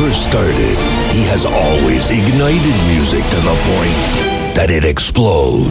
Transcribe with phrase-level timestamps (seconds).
[0.00, 0.80] first started,
[1.12, 4.00] he has always ignited music to the point
[4.56, 5.68] that it explodes.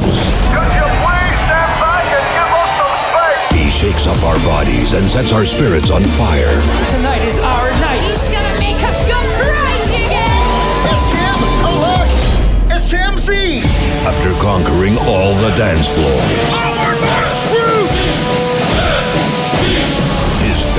[0.54, 3.57] Could you please stand back and give us some space?
[3.57, 6.54] He shakes up our bodies and sets our spirits on fire.
[6.93, 8.05] Tonight is our night.
[8.05, 10.46] He's gonna make us go crazy again!
[10.93, 11.39] It's him!
[11.66, 12.09] Oh, look!
[12.70, 13.66] It's him, Z!
[14.05, 17.18] After conquering all the dance floors, his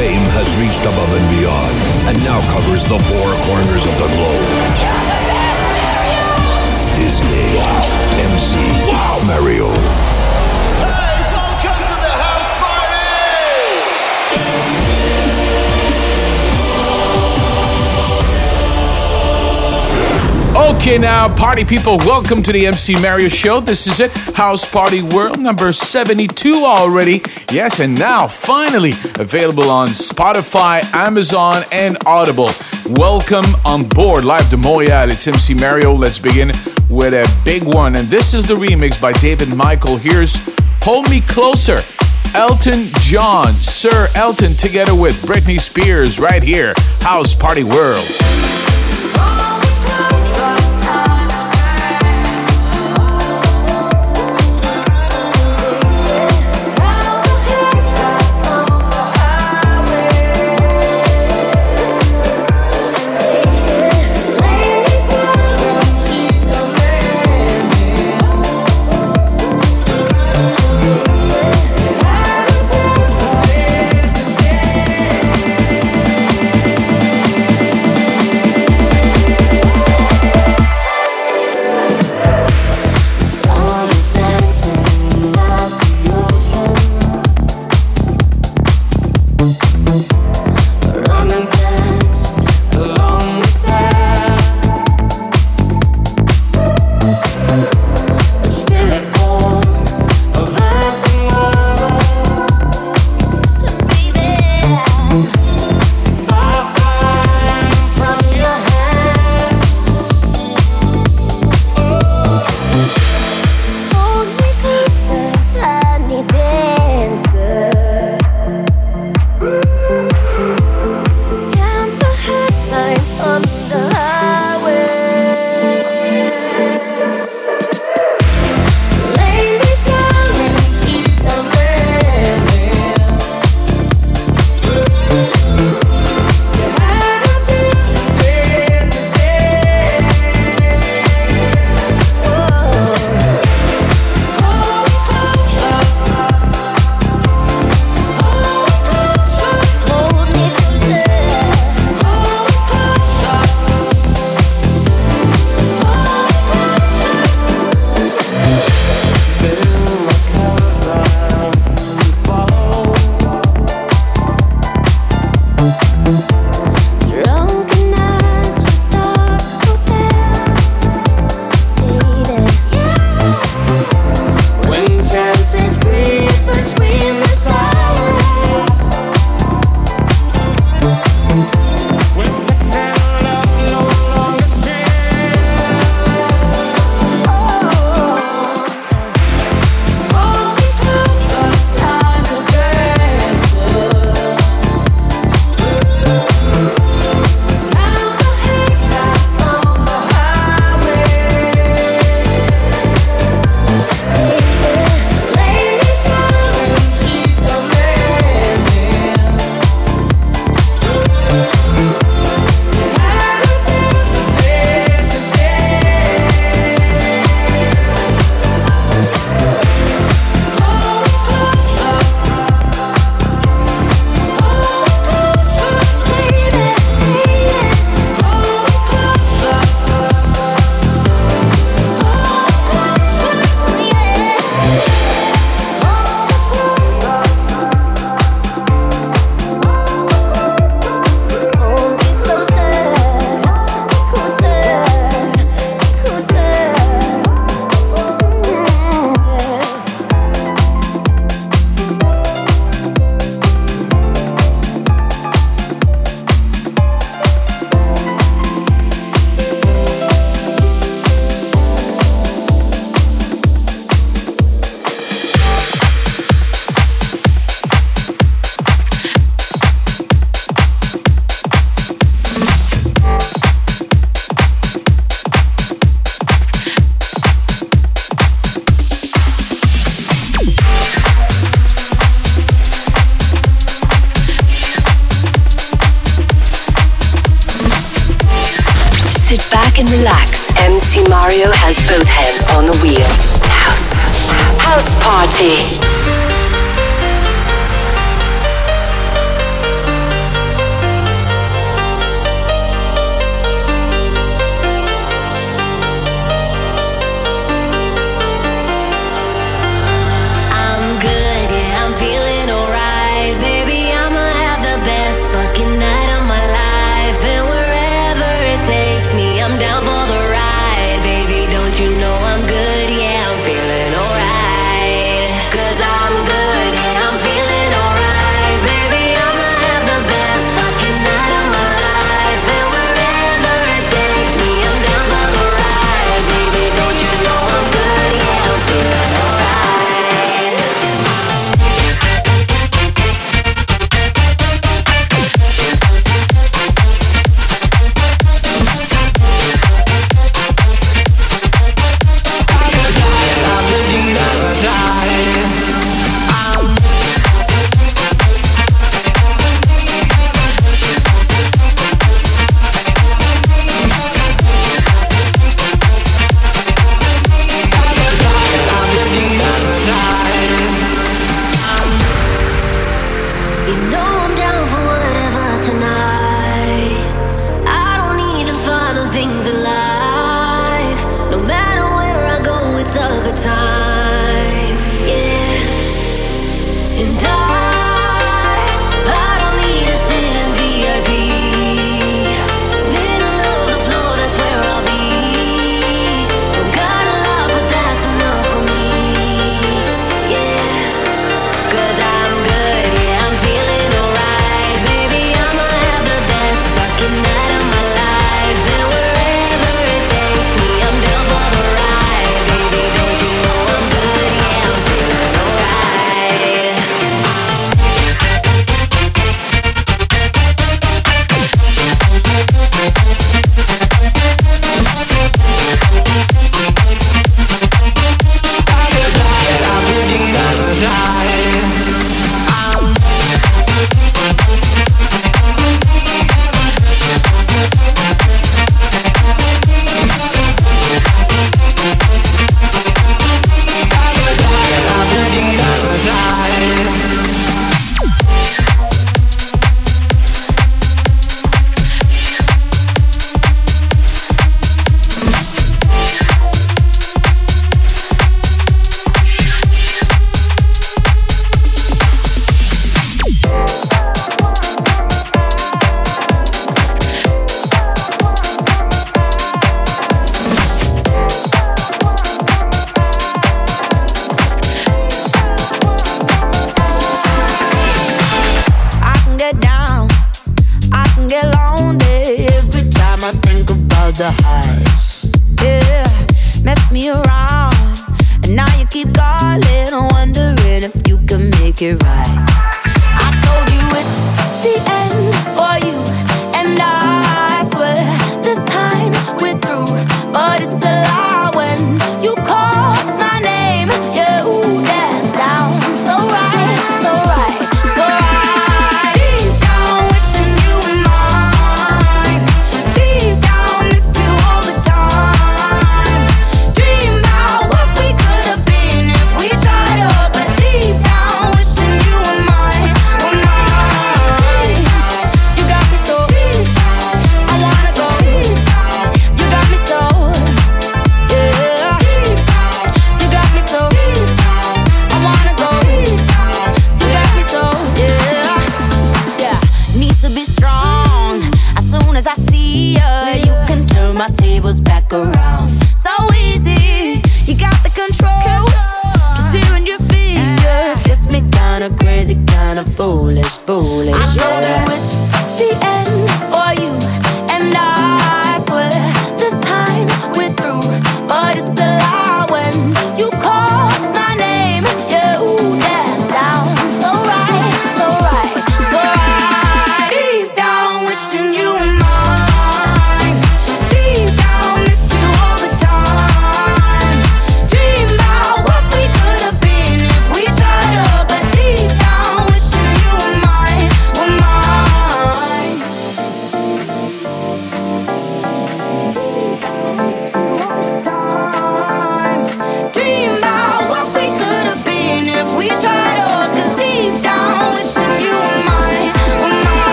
[0.00, 1.76] fame has reached above and beyond
[2.08, 4.48] and now covers the four corners of the globe.
[6.96, 7.60] His name,
[8.24, 8.56] MC
[9.28, 9.68] Mario.
[10.80, 13.10] Hey, welcome to the house party!
[20.76, 23.60] Okay, now, party people, welcome to the MC Mario Show.
[23.60, 27.22] This is it, House Party World number 72 already.
[27.52, 32.50] Yes, and now finally available on Spotify, Amazon, and Audible.
[32.90, 35.10] Welcome on board, live de Montreal.
[35.10, 35.92] It's MC Mario.
[35.92, 36.52] Let's begin
[36.90, 39.96] with a big one, and this is the remix by David Michael.
[39.96, 40.48] Here's
[40.82, 41.78] Hold Me Closer.
[42.36, 48.06] Elton John, Sir Elton, together with Britney Spears, right here, House Party World.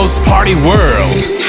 [0.00, 1.39] House Party World.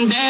[0.00, 0.27] Imagínate,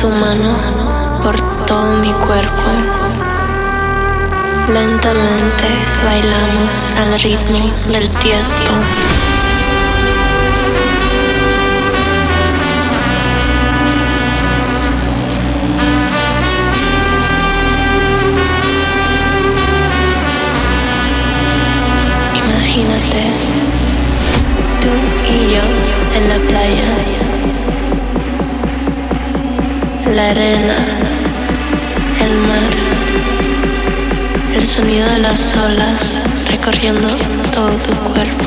[0.00, 0.56] su mano
[1.22, 1.36] por
[1.66, 2.70] todo mi cuerpo.
[4.66, 5.64] Lentamente
[6.02, 8.72] bailamos al ritmo del tiesto.
[36.50, 37.08] recorriendo
[37.52, 38.39] todo tu cuerpo.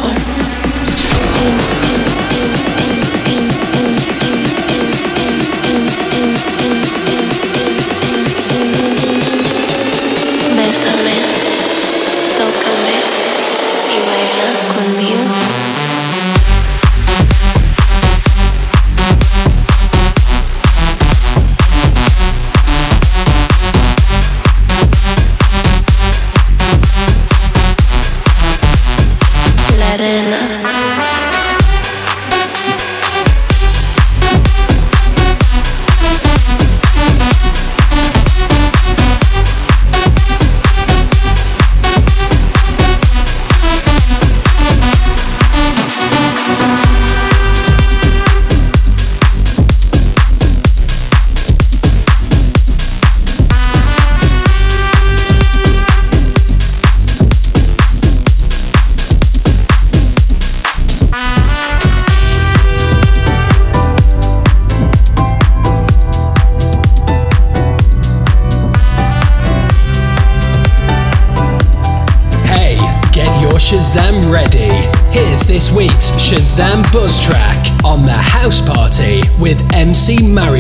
[76.53, 80.52] Sam Buzz Track on the House Party with MC Mar.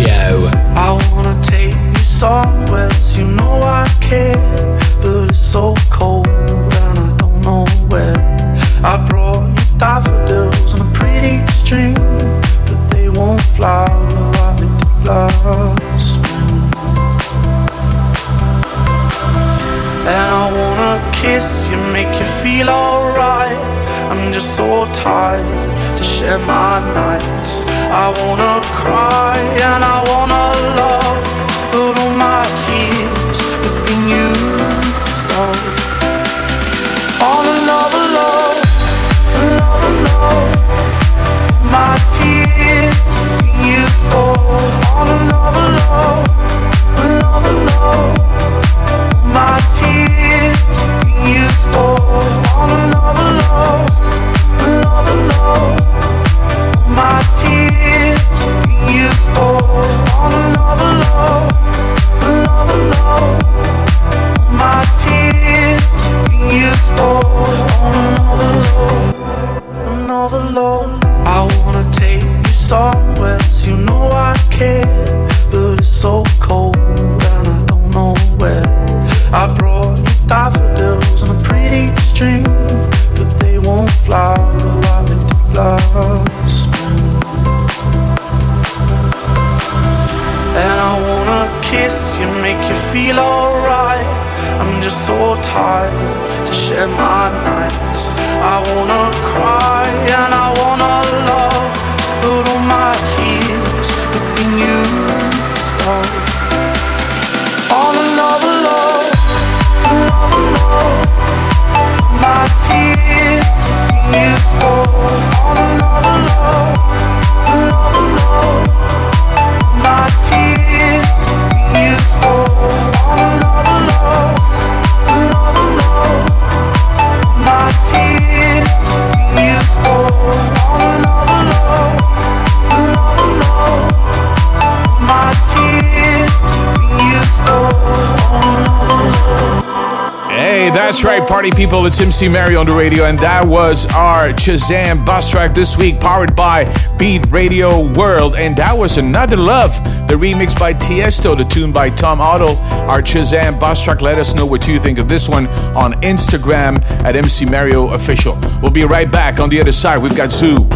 [141.43, 145.53] party people, it's MC Mario on the radio, and that was our Shazam bus track
[145.53, 146.63] this week, powered by
[146.97, 148.35] Beat Radio World.
[148.35, 149.75] And that was Another Love,
[150.07, 152.55] the remix by Tiesto, the tune by Tom Odell.
[152.89, 156.81] Our Shazam bus track, let us know what you think of this one on Instagram
[157.03, 158.39] at MC Mario Official.
[158.61, 159.97] We'll be right back on the other side.
[160.01, 160.69] We've got Zoo.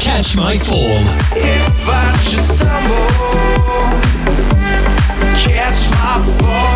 [0.00, 0.98] Catch My Fall.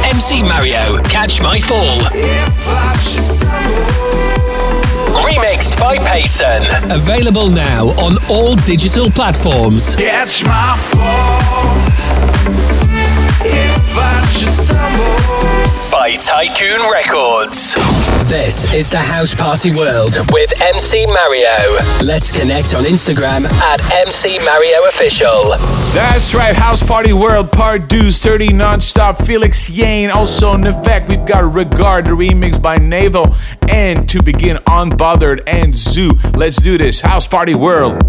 [0.04, 1.98] MC Mario, Catch My Fall.
[5.22, 6.62] Remixed by Payson.
[6.90, 9.94] Available now on all digital platforms.
[9.96, 11.76] Catch my fall.
[13.44, 15.90] If I should stumble.
[15.90, 18.01] By Tycoon Records.
[18.26, 22.04] This is the House Party World with MC Mario.
[22.04, 25.50] Let's connect on Instagram at MC Mario Official.
[25.92, 29.18] That's right, House Party World Part 2 30 non-stop.
[29.22, 30.14] Felix Jaehn.
[30.14, 33.36] Also, in effect, we've got Regard, the remix by Navo.
[33.68, 36.12] And to begin, Unbothered and Zoo.
[36.34, 38.00] Let's do this, House Party World.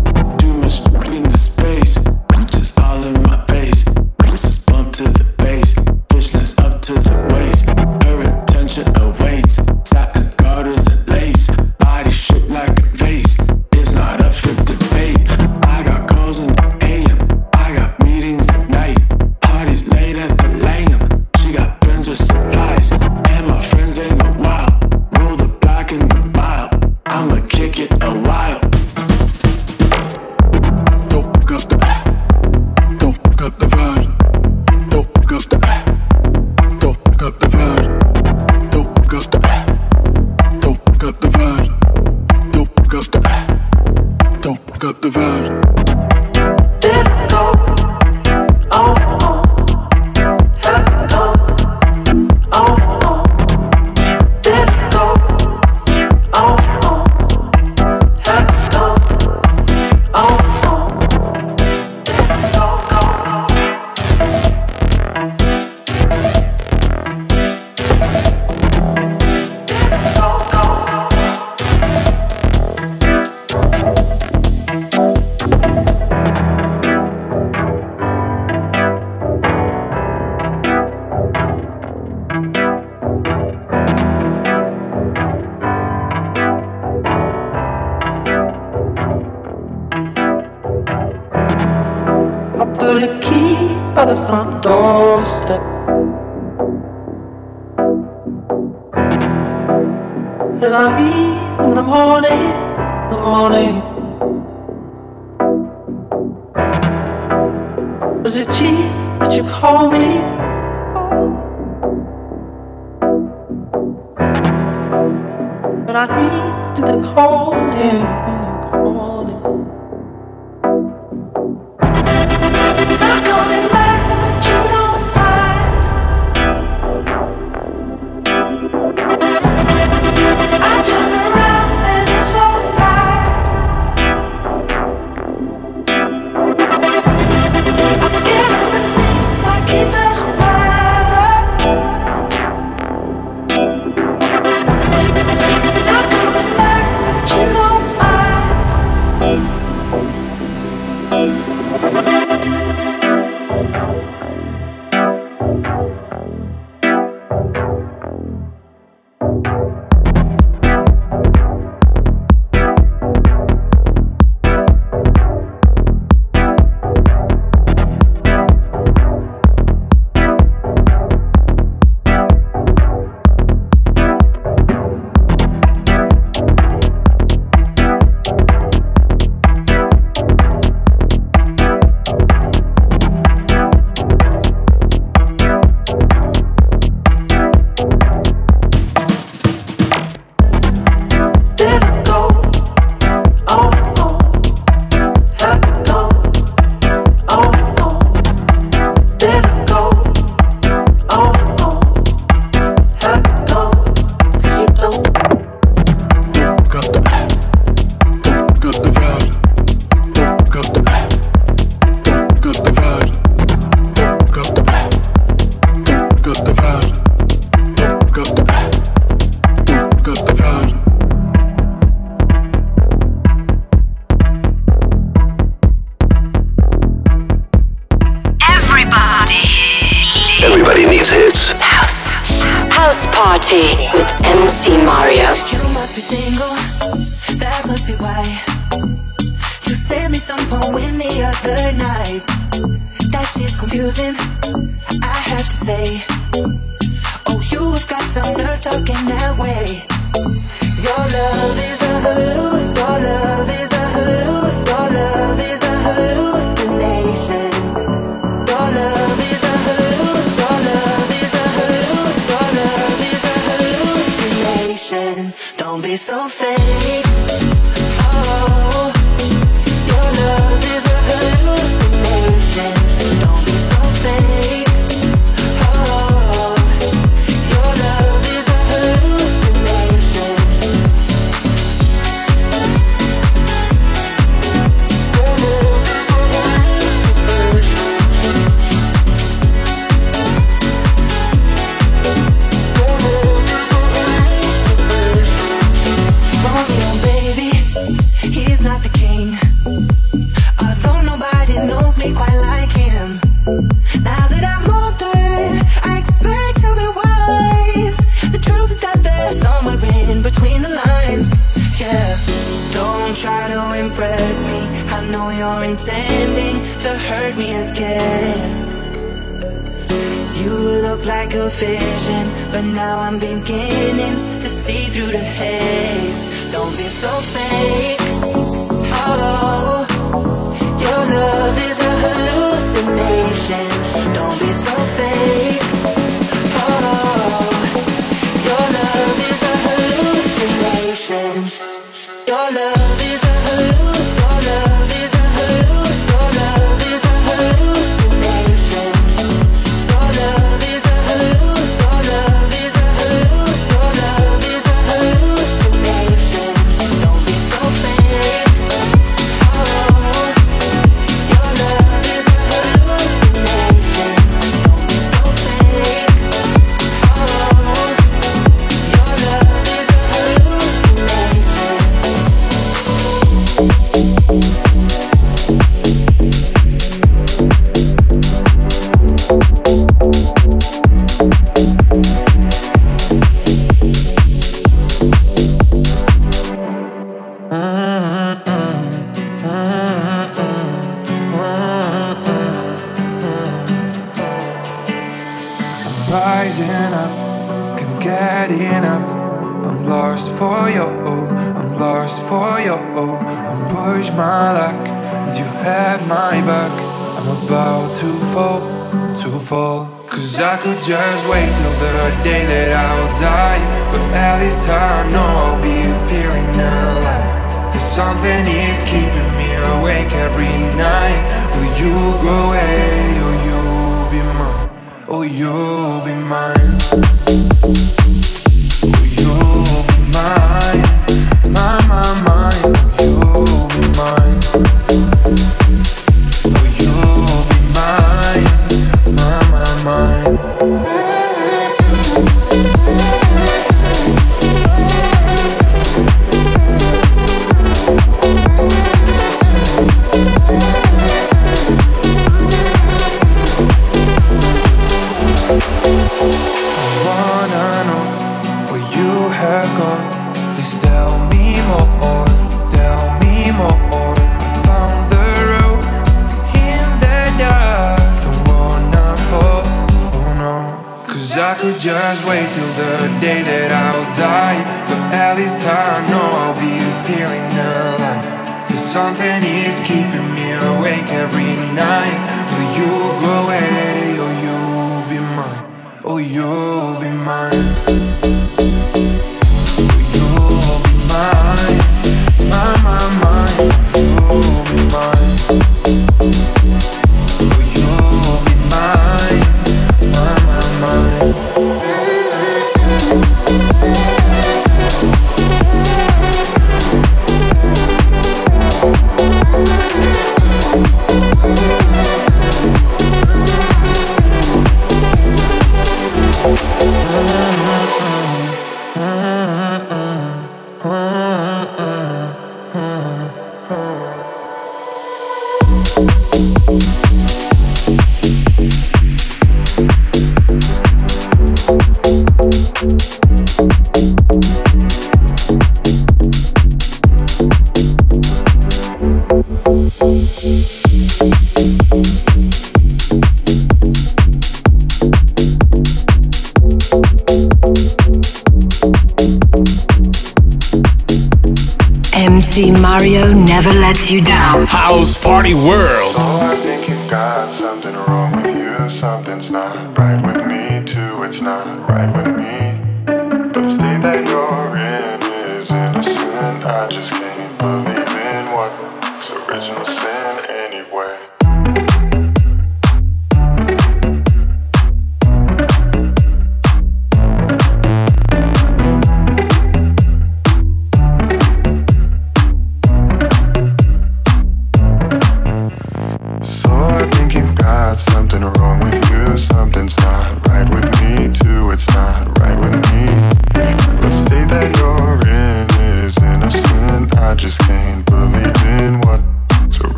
[552.94, 554.68] Mario never lets you down.
[554.68, 556.33] House Party World.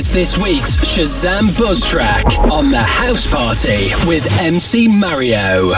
[0.00, 5.74] It's this week's Shazam Buzz track on the house party with MC Mario.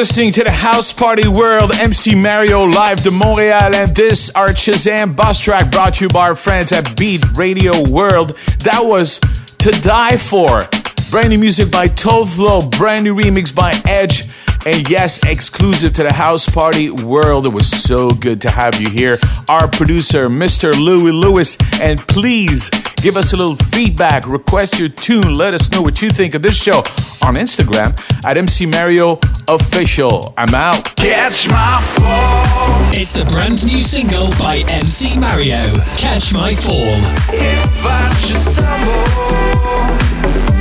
[0.00, 5.14] listening to the House Party World MC Mario live to Montreal, and this our Shazam
[5.14, 8.34] Buzz track brought to you by our friends at Beat Radio World.
[8.60, 9.18] That was
[9.58, 10.62] To Die For.
[11.10, 14.29] Brand new music by Tove Lo, brand new remix by Edge,
[14.66, 17.46] and yes, exclusive to the house party world.
[17.46, 19.16] It was so good to have you here.
[19.48, 20.74] Our producer, Mr.
[20.74, 21.56] Louie Lewis.
[21.80, 26.10] And please give us a little feedback, request your tune, let us know what you
[26.10, 26.78] think of this show
[27.24, 30.34] on Instagram at MC Mario Official.
[30.36, 30.94] I'm out.
[30.96, 32.92] Catch my fall.
[32.92, 35.74] It's the brand new single by MC Mario.
[35.96, 36.98] Catch my fall.
[37.32, 40.59] If I should stumble.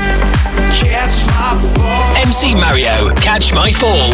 [2.15, 4.11] MC Mario, Catch My Fall.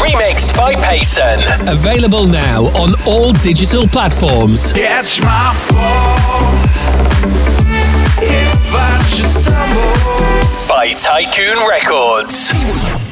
[0.00, 1.40] Remixed by Payson.
[1.68, 4.72] Available now on all digital platforms.
[4.72, 6.54] Catch my fall.
[8.22, 10.68] If I should stumble.
[10.68, 13.03] By Tycoon Records.